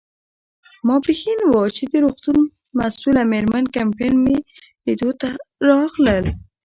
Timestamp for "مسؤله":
2.79-3.21